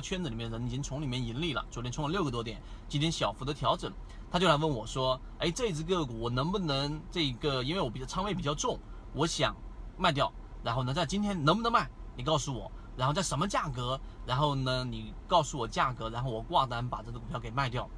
[0.00, 3.92] 圈子里面人已经从里面盈利了，昨天冲了六个多点，今天小幅的调整，
[4.30, 8.78] 他就来问我说，哎，这只个股我能不能这个，因为我比较仓位比较重，
[9.12, 9.54] 我想
[9.96, 11.88] 卖掉，然后呢，在今天能不能卖？
[12.16, 14.00] 你告诉我，然后在什么价格？
[14.26, 17.88] 然后呢，你告诉我价格，然后我挂单把这个股票给卖掉。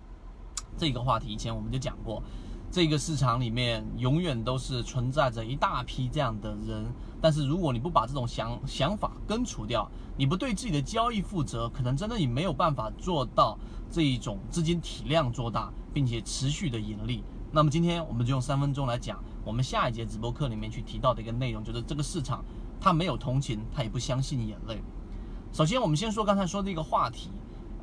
[0.79, 2.23] 这个话题以前我们就讲过。
[2.77, 6.85] 这个市场里面永远都是存在着一大批这样的人，
[7.23, 13.57] 但是如果你不把这种想想法根除掉，你不对自己的交易负责，可能真的你没有办法做到
[13.91, 17.25] 这一种资金体量做大，并且持续的盈利。
[17.51, 22.45] 那么今天我们就用三分钟来讲我们下一节直播课里面去提到的一个内容，就是这个市场
[22.79, 24.83] 它没有同情，它也不相信眼泪。
[25.51, 27.31] 首先我们先说刚才说的一个话题。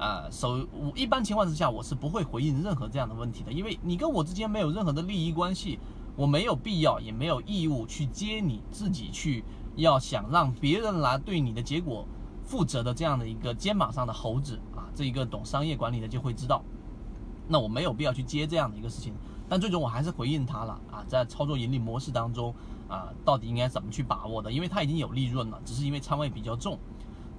[0.03, 5.79] 啊，首我一般情况之下我是不会回应任何这样的问题的，因为你跟我之间没有任何的利益关系，
[6.17, 9.45] 我没有必要也没有义务去接你自己去
[9.77, 12.05] 要想让别人来对你的结果
[12.43, 16.61] 负责的这样的一个肩膀上的猴子啊，这一个懂商业管理的就会知道，
[17.47, 19.13] 那我没有必要去接这样的一个事情，
[19.47, 22.53] 但最终我还是回应他了啊，在操作盈利模式当中
[22.89, 26.77] 啊，到底应该怎么去把握的，因为他已经有利润了，只是因为仓位比较重。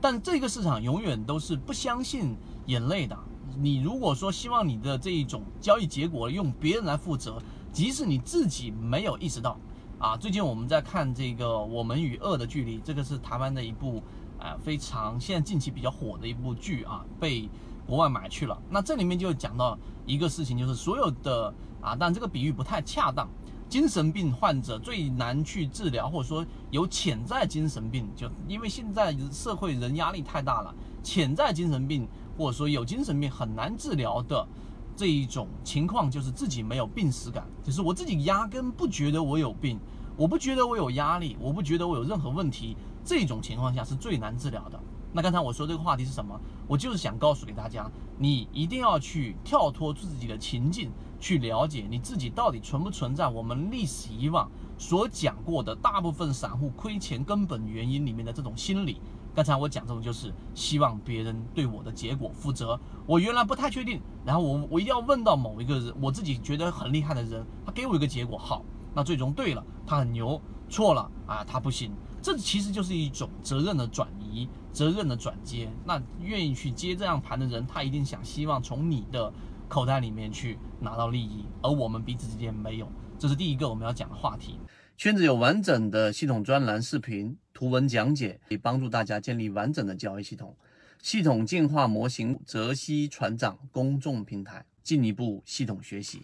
[0.04, 3.18] 但这个市场永远都是不相信眼泪的。
[3.56, 7.40] 你如果说希望你的这一种交易结果用别人来负责，
[7.72, 9.56] 即使你自己没有意识到，
[9.98, 14.02] 啊，最近我们在看这个《我们与恶的距离》，这个是台湾的一部
[14.38, 17.48] 啊非常现在近期比较火的一部剧啊，被
[17.86, 18.60] 国外买去了。
[18.68, 23.26] 那这里面就讲到一个事情，就是所有的啊，但这个比喻不太恰当。
[23.74, 30.72] 精神病患者最难去治疗，或者说有潜在精神病，就因为现在社会人压力太大了，
[31.02, 32.06] 潜在精神病
[32.38, 34.46] 或者说有精神病很难治疗的
[34.94, 39.80] 这一种情况，就是自己没有病史感，就是我自己压根不觉得我有病，
[40.16, 44.80] 我不觉得我有压力，我不觉得我有任何问题，这种情况下是最难治疗的。
[45.16, 46.38] 那刚才我说这个话题是什么？
[46.66, 59.00] 我就是想告诉给大家，你一定要去跳脱自己的情境，去了解你自己到底存不存在我们历史以往所讲过的大部分散户亏钱根本原因里面的这种心理。
[59.32, 62.78] 刚才我讲这种就是希望别人对我的结果负责。
[63.06, 68.64] 我原来不太确定，然后我我一定要问到某一个人，我自己觉得很厉害的人，他给我一个结果，好，
[68.94, 71.92] 那最终对了，他很牛；错了啊，他不行。
[72.22, 75.70] 这其实就是一种责任的转移，责任的转接。
[75.84, 79.32] 那愿意去接这样盘的人，他一定想希望从你的
[79.68, 82.88] 口袋里面去拿到利益，而我们彼此之间没有。
[83.18, 84.58] 这是第一个我们要讲的话题。
[84.96, 90.56] 圈子有完整的系统专栏、视频、图文讲解，可以帮助大家建立完整的交易系统。
[91.02, 96.22] 系统进化模型，泽西船长公众平台，进一步系统学习。